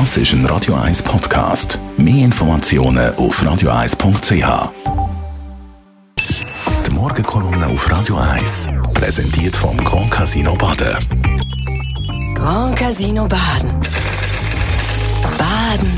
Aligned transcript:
Das 0.00 0.16
ist 0.16 0.32
ein 0.32 0.44
Radio 0.46 0.74
1 0.74 1.04
Podcast. 1.04 1.78
Mehr 1.96 2.24
Informationen 2.24 3.14
auf 3.14 3.40
radio1.ch. 3.40 4.72
Die 6.84 6.90
Morgenkolumne 6.90 7.68
auf 7.68 7.88
Radio 7.88 8.16
1 8.16 8.70
präsentiert 8.92 9.54
vom 9.54 9.76
Grand 9.84 10.10
Casino 10.10 10.56
Baden. 10.56 10.96
Grand 12.34 12.76
Casino 12.76 13.28
Baden. 13.28 13.70
Baden 15.38 15.92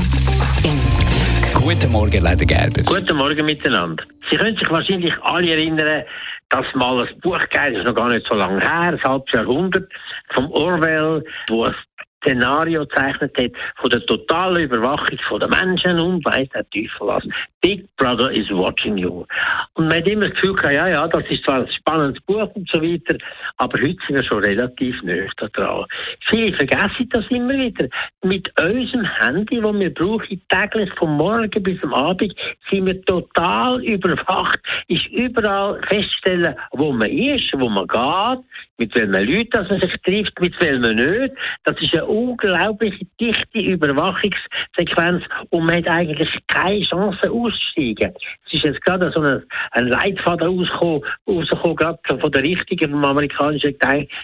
im 0.63 0.77
Glück. 1.01 1.63
Guten 1.63 1.91
Morgen, 1.91 2.21
Leiter 2.21 2.45
Gerber. 2.45 2.83
Guten 2.83 3.17
Morgen 3.17 3.47
miteinander. 3.47 4.03
Sie 4.29 4.37
können 4.37 4.55
sich 4.55 4.69
wahrscheinlich 4.69 5.13
alle 5.23 5.49
erinnern, 5.49 6.03
dass 6.49 6.65
mal 6.75 7.01
ein 7.01 7.19
Buch 7.21 7.39
das 7.51 7.69
ist 7.69 7.83
noch 7.83 7.95
gar 7.95 8.09
nicht 8.09 8.27
so 8.27 8.35
lange 8.35 8.61
her, 8.61 8.93
ein 8.93 9.03
halbes 9.03 9.33
Jahrhundert, 9.33 9.91
vom 10.35 10.51
Orwell, 10.51 11.23
wo 11.49 11.65
es 11.65 11.75
Szenario 12.23 12.85
gezeichnet 12.85 13.37
hat 13.37 13.51
von 13.75 13.89
der 13.89 14.05
totalen 14.05 14.63
Überwachung 14.63 15.17
von 15.27 15.39
den 15.39 15.49
Menschen 15.49 15.99
und 15.99 16.25
weiss 16.25 16.49
der 16.49 16.67
Teufel 16.69 17.07
was. 17.07 17.23
Big 17.61 17.87
Brother 17.97 18.31
is 18.31 18.49
watching 18.49 18.97
you. 18.97 19.25
Und 19.73 19.87
man 19.87 19.97
hat 19.97 20.07
immer 20.07 20.25
das 20.25 20.33
Gefühl 20.35 20.53
gehabt, 20.53 20.73
ja, 20.73 20.87
ja, 20.87 21.07
das 21.07 21.23
ist 21.29 21.43
zwar 21.43 21.61
ein 21.61 21.71
spannendes 21.71 22.21
Buch 22.23 22.49
und 22.55 22.69
so 22.71 22.81
weiter, 22.81 23.17
aber 23.57 23.81
heute 23.81 23.97
sind 24.07 24.15
wir 24.15 24.23
schon 24.23 24.43
relativ 24.43 25.01
nahe 25.03 25.27
dran. 25.53 25.85
Viele 26.27 26.55
vergessen 26.55 27.09
das 27.09 27.25
immer 27.29 27.53
wieder. 27.53 27.87
Mit 28.23 28.49
unserem 28.59 29.05
Handy, 29.19 29.61
das 29.61 29.73
wir 29.73 29.93
brauchen, 29.93 30.41
täglich 30.49 30.93
vom 30.93 31.17
Morgen 31.17 31.63
bis 31.63 31.81
am 31.83 31.93
Abend, 31.93 32.33
sind 32.69 32.85
wir 32.85 33.01
total 33.05 33.83
überwacht. 33.83 34.59
Ist 34.87 35.07
überall 35.07 35.81
feststellen, 35.87 36.55
wo 36.71 36.91
man 36.91 37.09
ist, 37.09 37.51
wo 37.53 37.69
man 37.69 37.87
geht, 37.87 38.45
mit 38.77 38.95
welchen 38.95 39.11
Leuten 39.11 39.67
man 39.67 39.79
sich 39.79 39.93
trifft, 40.03 40.39
mit 40.39 40.53
welchen 40.61 40.95
nicht. 40.95 41.35
Das 41.63 41.75
ist 41.81 41.93
eine 41.93 42.05
unglaubliche 42.05 43.05
dichte 43.19 43.59
Überwachungssequenz 43.59 45.23
und 45.49 45.65
man 45.65 45.77
hat 45.77 45.87
eigentlich 45.87 46.29
keine 46.47 46.81
Chance 46.81 47.31
auszusteigen. 47.31 48.13
Es 48.45 48.53
ist 48.53 48.63
jetzt 48.63 48.81
gerade 48.81 49.11
so 49.11 49.21
ein, 49.21 49.43
ein 49.71 49.87
Leitfaden 49.87 50.47
rausgekommen, 50.47 51.75
gerade 51.75 51.99
von 52.19 52.31
der 52.31 52.43
richtigen 52.43 52.91
vom 52.91 53.03
amerikanischen 53.03 53.75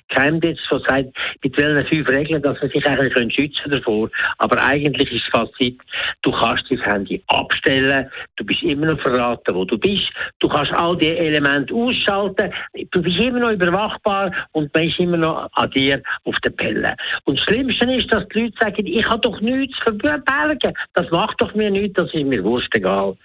Geheimdienst, 0.09 0.61
der 0.71 0.79
sagt, 0.79 1.09
mit 1.43 1.57
welchen 1.57 1.87
fünf 1.87 2.09
Regeln, 2.09 2.41
dass 2.41 2.59
man 2.61 2.71
sich 2.71 2.85
eigentlich 2.85 3.13
können 3.13 3.31
schützen 3.31 3.71
davor. 3.71 4.09
Aber 4.37 4.63
eigentlich 4.63 5.11
ist 5.11 5.25
das 5.25 5.41
Fazit, 5.41 5.79
du 6.21 6.31
kannst 6.31 6.65
das 6.69 6.79
Handy 6.81 7.21
abstellen, 7.27 8.09
du 8.35 8.45
bist 8.45 8.63
immer 8.63 8.87
noch 8.87 9.01
verraten, 9.01 9.55
wo 9.55 9.65
du 9.65 9.77
bist, 9.77 10.09
du 10.39 10.47
kannst 10.47 10.71
all 10.73 10.97
die 10.97 11.09
Elemente 11.09 11.73
ausschalten, 11.73 12.51
du 12.91 13.01
bist 13.01 13.19
immer 13.19 13.39
noch 13.39 13.51
überwachbar 13.51 14.31
und 14.51 14.73
man 14.73 14.83
ist 14.83 14.99
immer 14.99 15.17
noch 15.17 15.49
an 15.53 15.71
dir 15.71 16.01
auf 16.25 16.35
der 16.43 16.51
Pelle. 16.51 16.95
Und 17.25 17.39
das 17.39 17.45
Schlimmste 17.45 17.91
ist, 17.93 18.11
dass 18.13 18.27
die 18.29 18.41
Leute 18.41 18.55
sagen, 18.59 18.85
ich 18.85 19.07
habe 19.07 19.21
doch 19.21 19.39
nichts 19.41 19.77
verbergen, 19.79 20.73
das 20.93 21.09
macht 21.11 21.39
doch 21.41 21.53
mir 21.55 21.71
nichts, 21.71 21.95
das 21.95 22.13
ist 22.13 22.25
mir 22.25 22.43
wurscht 22.43 22.75
egal. 22.75 23.15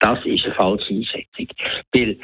Das 0.00 0.18
ist 0.24 0.44
eine 0.44 0.54
falsche 0.54 0.94
Einschätzung. 0.94 1.48
Weil 1.92 2.16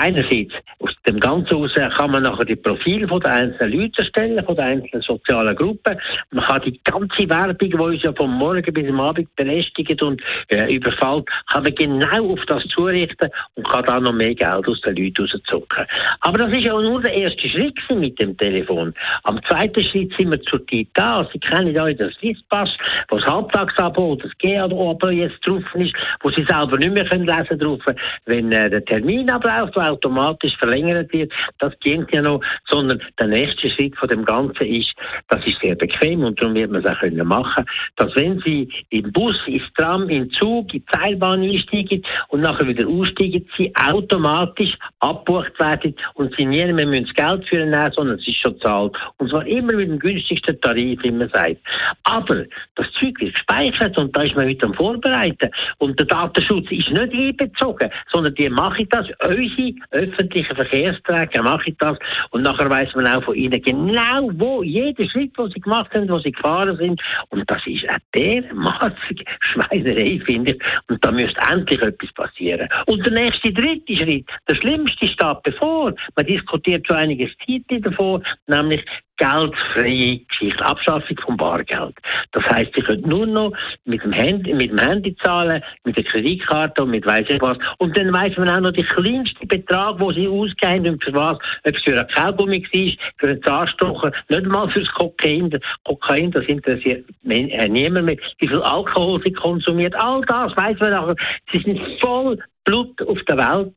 einerseits 0.00 0.52
aus 0.78 0.90
dem 1.06 1.20
Ganzen 1.20 1.48
heraus 1.48 1.72
kann 1.96 2.10
man 2.10 2.22
nachher 2.22 2.44
die 2.44 2.56
Profile 2.56 3.06
der 3.06 3.32
einzelnen 3.32 3.80
Leute 3.80 4.02
erstellen, 4.02 4.44
von 4.44 4.56
den 4.56 4.64
einzelnen 4.64 5.02
sozialen 5.02 5.56
Gruppen. 5.56 5.98
Man 6.30 6.44
kann 6.44 6.62
die 6.62 6.80
ganze 6.84 7.28
Werbung, 7.28 7.70
die 7.70 7.74
uns 7.74 8.02
ja 8.02 8.12
vom 8.12 8.32
Morgen 8.32 8.72
bis 8.72 8.88
am 8.88 9.00
Abend 9.00 9.34
belästigt 9.36 10.02
und 10.02 10.20
äh, 10.48 10.74
überfällt, 10.74 11.26
kann 11.50 11.62
man 11.62 11.74
genau 11.74 12.32
auf 12.32 12.40
das 12.46 12.62
zurichten 12.64 13.30
und 13.54 13.68
kann 13.68 13.84
dann 13.84 14.02
noch 14.02 14.12
mehr 14.12 14.34
Geld 14.34 14.68
aus 14.68 14.80
den 14.82 14.96
Leuten 14.96 15.22
rauszucken. 15.22 15.86
Aber 16.20 16.38
das 16.38 16.52
ist 16.52 16.66
ja 16.66 16.80
nur 16.80 17.00
der 17.00 17.14
erste 17.14 17.48
Schritt 17.48 17.78
mit 17.90 18.20
dem 18.20 18.36
Telefon. 18.36 18.94
Am 19.24 19.40
zweiten 19.44 19.82
Schritt 19.84 20.12
sind 20.16 20.30
wir 20.30 20.42
zur 20.42 20.66
Zeit 20.66 20.88
da. 20.94 21.28
Sie 21.32 21.38
kennen 21.38 21.74
ja 21.74 21.86
den 21.86 22.10
Swisspass, 22.12 22.70
wo 23.08 23.18
das 23.18 23.26
Halbtagsabo 23.26 24.12
oder 24.12 24.24
das 24.24 24.32
GAO 24.38 25.10
jetzt 25.10 25.46
drauf 25.46 25.62
ist, 25.74 25.94
wo 26.20 26.30
Sie 26.30 26.44
selber 26.48 26.76
nicht 26.76 26.92
mehr 26.92 27.08
können 27.08 27.26
lesen 27.26 27.58
drauf, 27.58 27.80
wenn 28.26 28.52
äh, 28.52 28.68
der 28.68 28.84
Termin 28.84 29.30
abläuft, 29.30 29.76
automatisch 29.90 30.56
verlängert 30.56 31.12
wird. 31.12 31.32
Das 31.58 31.72
geht 31.80 32.12
ja 32.12 32.22
noch, 32.22 32.40
sondern 32.68 33.00
der 33.18 33.28
nächste 33.28 33.70
Schritt 33.70 33.96
von 33.96 34.08
dem 34.08 34.24
Ganzen 34.24 34.66
ist, 34.66 34.94
das 35.28 35.44
ist 35.46 35.60
sehr 35.60 35.74
bequem 35.74 36.22
und 36.24 36.40
darum 36.40 36.54
wird 36.54 36.70
man 36.70 36.84
es 36.84 36.90
auch 36.90 36.98
können 37.00 37.26
machen, 37.26 37.64
dass 37.96 38.14
wenn 38.16 38.40
Sie 38.40 38.68
im 38.90 39.12
Bus, 39.12 39.36
ins 39.46 39.62
Tram, 39.76 40.08
im 40.08 40.30
Zug, 40.32 40.72
in 40.74 40.80
die 40.80 40.84
Seilbahn 40.92 41.42
einsteigen 41.42 42.02
und 42.28 42.40
nachher 42.40 42.66
wieder 42.66 42.86
aussteigen, 42.86 43.46
Sie 43.56 43.72
automatisch 43.76 44.76
abbucht 45.00 45.58
werden 45.58 45.94
und 46.14 46.34
Sie 46.36 46.44
nie 46.44 46.72
mehr 46.72 46.86
müssen 46.86 47.06
das 47.06 47.14
Geld 47.14 47.48
für 47.48 47.64
nehmen, 47.64 47.92
sondern 47.92 48.18
es 48.18 48.26
ist 48.26 48.40
schon 48.40 48.58
zahlt. 48.60 48.96
Und 49.18 49.30
zwar 49.30 49.46
immer 49.46 49.72
mit 49.72 49.88
dem 49.88 49.98
günstigsten 49.98 50.60
Tarif, 50.60 51.02
wie 51.02 51.10
man 51.10 51.28
sagt. 51.30 51.58
Aber 52.04 52.44
das 52.74 52.86
Zeug 52.98 53.20
wird 53.20 53.34
gespeichert 53.34 53.96
und 53.98 54.14
da 54.16 54.22
ist 54.22 54.36
man 54.36 54.48
heute 54.48 54.66
am 54.66 54.74
Vorbereiten. 54.74 55.50
Und 55.78 55.98
der 55.98 56.06
Datenschutz 56.06 56.70
ist 56.70 56.90
nicht 56.90 57.12
einbezogen, 57.12 57.90
sondern 58.12 58.34
die 58.34 58.48
machen 58.48 58.88
das, 58.90 59.06
unsere 59.20 59.74
öffentlichen 59.90 60.54
Verkehrsträger 60.54 61.42
machen 61.42 61.76
das 61.78 61.98
und 62.30 62.42
nachher 62.42 62.68
weiß 62.68 62.94
man 62.94 63.06
auch 63.06 63.24
von 63.24 63.34
ihnen 63.34 63.60
genau, 63.62 64.30
wo 64.34 64.62
jeder 64.62 65.08
Schritt, 65.08 65.36
den 65.38 65.50
sie 65.50 65.60
gemacht 65.60 65.92
haben, 65.94 66.08
wo 66.08 66.18
sie 66.18 66.32
gefahren 66.32 66.76
sind 66.76 67.00
und 67.30 67.48
das 67.50 67.62
ist 67.66 67.88
eine 67.88 67.98
dermaßige 68.14 69.24
Schweinerei, 69.40 70.20
finde 70.24 70.52
ich 70.52 70.62
und 70.88 71.04
da 71.04 71.10
müsste 71.10 71.40
endlich 71.50 71.80
etwas 71.82 72.12
passieren. 72.12 72.68
Und 72.86 73.04
der 73.04 73.12
nächste 73.12 73.52
dritte 73.52 73.96
Schritt, 73.96 74.26
der 74.48 74.54
schlimmste 74.56 75.06
steht 75.06 75.42
bevor. 75.42 75.94
Man 76.16 76.26
diskutiert 76.26 76.86
schon 76.86 76.96
einiges 76.96 77.30
Zeit 77.46 77.84
davon, 77.84 78.24
nämlich 78.46 78.84
geldfreie 79.16 80.18
Geschichte, 80.28 80.64
Abschaffung 80.64 81.16
vom 81.24 81.36
Bargeld. 81.36 81.96
Das 82.32 82.44
heißt, 82.44 82.72
Sie 82.74 82.82
können 82.82 83.08
nur 83.08 83.26
noch 83.26 83.52
mit 83.84 84.02
dem 84.02 84.12
Handy, 84.12 84.52
mit 84.54 84.70
dem 84.70 84.78
Handy 84.78 85.16
zahlen, 85.22 85.62
mit 85.84 85.96
der 85.96 86.04
Kreditkarte 86.04 86.82
und 86.82 86.90
mit 86.90 87.06
weiss 87.06 87.26
ich 87.28 87.40
was. 87.40 87.58
Und 87.78 87.96
dann 87.96 88.12
weiss 88.12 88.36
man 88.36 88.48
auch 88.48 88.60
noch 88.60 88.72
den 88.72 88.86
kleinsten 88.86 89.48
Betrag, 89.48 89.98
den 89.98 90.14
Sie 90.14 90.28
ausgeben 90.28 90.94
und 90.94 91.04
für 91.04 91.14
was, 91.14 91.38
ob 91.64 91.74
es 91.74 91.82
für 91.82 91.98
ein 91.98 92.06
Kaugummi 92.08 92.62
war, 92.62 92.92
für 93.18 93.28
einen 93.28 93.42
Zahnstocher, 93.42 94.12
nicht 94.28 94.46
mal 94.46 94.68
fürs 94.70 94.92
Kokain. 94.92 95.58
Kokain, 95.84 96.30
das 96.30 96.44
interessiert 96.46 97.04
äh, 97.28 97.68
niemand 97.68 98.06
mehr. 98.06 98.16
Wie 98.38 98.48
viel 98.48 98.62
Alkohol 98.62 99.20
Sie 99.24 99.32
konsumiert, 99.32 99.94
all 99.94 100.20
das 100.22 100.56
weiss 100.56 100.78
man 100.80 100.90
nachher. 100.90 101.16
Sie 101.52 101.60
sind 101.60 101.80
voll 102.00 102.38
Blut 102.66 103.00
auf 103.02 103.18
der 103.28 103.38
Welt 103.38 103.72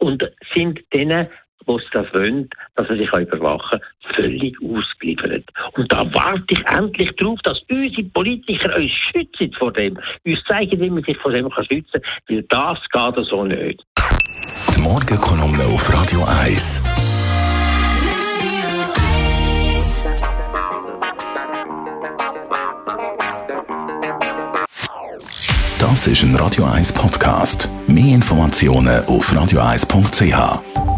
und 0.00 0.28
sind 0.54 0.80
denen 0.92 1.28
die 1.66 1.82
das 1.92 2.12
wollen, 2.12 2.48
dass 2.76 2.88
er 2.88 2.96
sich 2.96 3.12
überwachen 3.12 3.80
kann, 3.80 4.14
völlig 4.14 4.56
ausgeliefert. 4.62 5.44
Und 5.72 5.92
da 5.92 6.04
warte 6.14 6.44
ich 6.50 6.64
endlich 6.66 7.10
darauf, 7.16 7.38
dass 7.42 7.60
unsere 7.70 8.04
Politiker 8.04 8.76
uns 8.76 8.90
schützen 8.90 9.52
vor 9.58 9.72
dem, 9.72 9.98
uns 10.24 10.42
zeigen, 10.44 10.80
wie 10.80 10.90
man 10.90 11.02
sich 11.04 11.16
vor 11.18 11.32
dem 11.32 11.50
schützen 11.50 12.02
kann, 12.02 12.02
weil 12.28 12.42
das 12.44 12.78
geht 12.90 13.26
so 13.26 13.44
nicht. 13.44 13.84
Die 14.74 14.80
Morgenkolumne 14.80 15.64
auf 15.64 15.92
Radio 15.92 16.24
1. 16.42 16.82
Das 25.82 26.06
ist 26.06 26.22
ein 26.22 26.34
Radio 26.36 26.64
1 26.64 26.92
Podcast. 26.92 27.68
Mehr 27.86 28.14
Informationen 28.14 29.04
auf 29.06 29.32
radio1.ch. 29.32 30.91